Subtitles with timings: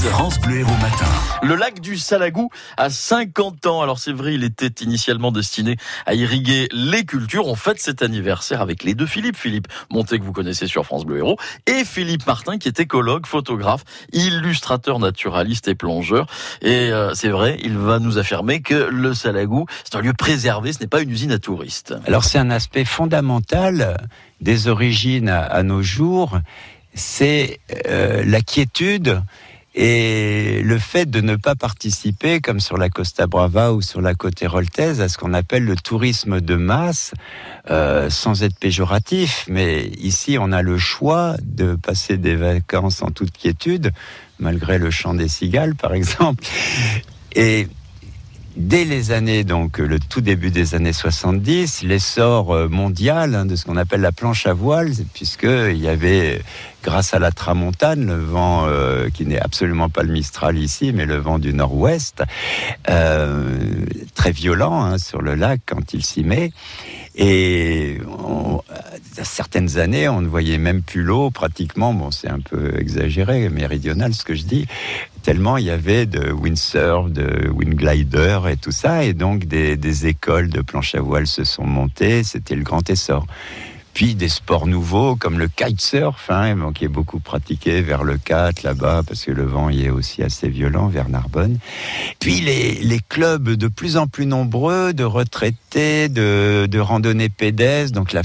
[0.00, 1.04] France Bleu Héros Matin.
[1.42, 3.82] Le lac du Salagou a 50 ans.
[3.82, 5.76] Alors c'est vrai, il était initialement destiné
[6.06, 7.46] à irriguer les cultures.
[7.46, 9.36] On fête cet anniversaire avec les deux Philippe.
[9.36, 11.36] Philippe Monté que vous connaissez sur France Bleu Héros
[11.66, 13.84] et Philippe Martin qui est écologue, photographe,
[14.14, 16.26] illustrateur naturaliste et plongeur.
[16.62, 20.72] Et euh, c'est vrai, il va nous affirmer que le Salagou, c'est un lieu préservé,
[20.72, 21.94] ce n'est pas une usine à touristes.
[22.06, 23.98] Alors c'est un aspect fondamental
[24.40, 26.38] des origines à, à nos jours,
[26.94, 29.22] c'est euh, la quiétude
[29.82, 34.14] et le fait de ne pas participer, comme sur la Costa Brava ou sur la
[34.14, 37.14] côte héroltaise, à ce qu'on appelle le tourisme de masse,
[37.70, 43.10] euh, sans être péjoratif, mais ici on a le choix de passer des vacances en
[43.10, 43.90] toute quiétude,
[44.38, 46.44] malgré le chant des cigales par exemple.
[47.34, 47.66] Et
[48.56, 53.56] dès les années, donc le tout début des années 70, l'essor euh, mondial hein, de
[53.56, 56.42] ce qu'on appelle la planche à voile, puisqu'il y avait,
[56.82, 61.06] grâce à la tramontane, le vent euh, qui n'est absolument pas le Mistral ici, mais
[61.06, 62.22] le vent du nord-ouest,
[62.88, 63.58] euh,
[64.14, 66.52] très violent hein, sur le lac quand il s'y met.
[67.16, 67.98] Et
[69.22, 71.92] certaines années, on ne voyait même plus l'eau pratiquement.
[71.92, 74.66] Bon, c'est un peu exagéré, méridional ce que je dis.
[75.22, 79.04] Tellement il y avait de windsurf, de windglider et tout ça.
[79.04, 82.22] Et donc des, des écoles de planche à voile se sont montées.
[82.24, 83.26] C'était le grand essor.
[83.94, 88.62] Puis des sports nouveaux comme le kitesurf, hein, qui est beaucoup pratiqué vers le 4
[88.62, 91.58] là-bas, parce que le vent y est aussi assez violent vers Narbonne.
[92.18, 98.12] Puis les, clubs de plus en plus nombreux de retraités, de, de randonnée pédestre, donc
[98.12, 98.22] la,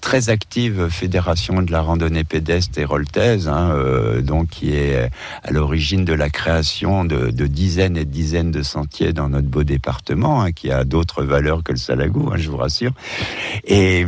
[0.00, 5.10] très active fédération de la randonnée pédestre héroltaise, hein, euh, donc qui est
[5.42, 10.42] à l'origine de la création de, dizaines et dizaines de sentiers dans notre beau département,
[10.42, 12.92] hein, qui a d'autres valeurs que le Salagou, hein, je vous rassure.
[13.64, 14.06] Et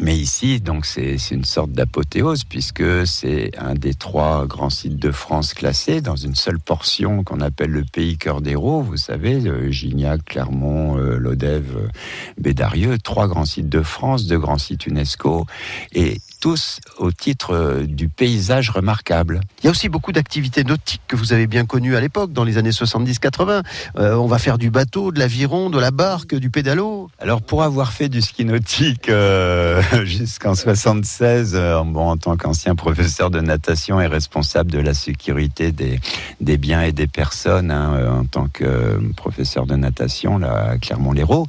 [0.00, 5.12] mais ici, donc, c'est une sorte d'apothéose puisque c'est un des trois grands sites de
[5.12, 8.82] France classés dans une seule portion qu'on appelle le pays cœur d'héros.
[8.82, 11.90] Vous savez, Gignac, Clermont, euh, Lodève,
[12.38, 15.46] Bédarieux, trois grands sites de France, deux grands sites UNESCO.
[15.94, 19.40] Et tous au titre euh, du paysage remarquable.
[19.62, 22.44] Il y a aussi beaucoup d'activités nautiques que vous avez bien connues à l'époque, dans
[22.44, 23.62] les années 70-80.
[23.96, 27.08] Euh, on va faire du bateau, de l'aviron, de la barque, du pédalo.
[27.18, 32.74] Alors pour avoir fait du ski nautique euh, jusqu'en 76, euh, bon, en tant qu'ancien
[32.74, 35.98] professeur de natation et responsable de la sécurité des,
[36.42, 41.46] des biens et des personnes, hein, en tant que professeur de natation là, à Clermont-Lérault,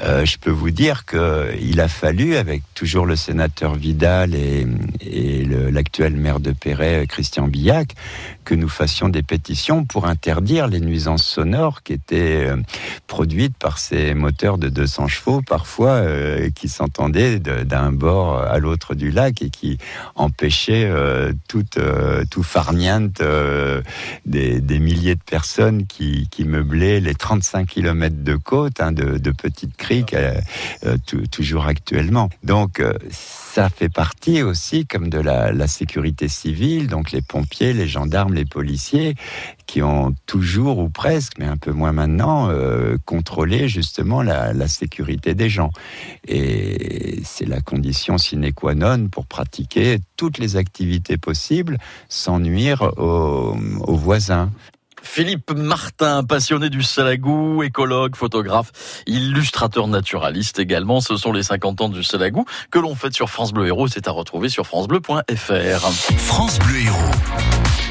[0.00, 4.66] je peux vous dire qu'il a fallu, avec toujours le sénateur Vidal, et,
[5.00, 7.94] et l'actuel maire de Perret, Christian Billac,
[8.48, 12.56] que nous fassions des pétitions pour interdire les nuisances sonores qui étaient euh,
[13.06, 18.94] produites par ces moteurs de 200 chevaux, parfois, euh, qui s'entendaient d'un bord à l'autre
[18.94, 19.76] du lac et qui
[20.14, 21.78] empêchaient euh, toute,
[22.30, 23.22] tout farniente
[24.24, 29.18] des, des, milliers de personnes qui, qui, meublaient les 35 km de côte, hein, de,
[29.18, 30.16] de petites criques,
[31.30, 32.30] toujours actuellement.
[32.42, 38.32] Donc, ça fait partie aussi comme de la, sécurité civile, donc les pompiers, les gendarmes,
[38.32, 39.14] les policiers,
[39.66, 45.34] qui ont toujours ou presque, mais un peu moins maintenant, euh, contrôlé justement la, sécurité
[45.34, 45.70] des gens.
[46.26, 51.76] Et c'est la condition sine qua non pour pratiquer toutes les activités possibles
[52.08, 54.50] sans nuire aux voisins.
[55.02, 58.72] Philippe Martin, passionné du Salagou, écologue, photographe,
[59.06, 61.00] illustrateur naturaliste également.
[61.00, 63.88] Ce sont les 50 ans du Salagou que l'on fête sur France Bleu Héros.
[63.88, 65.92] C'est à retrouver sur francebleu.fr.
[66.18, 67.87] France Bleu Héros.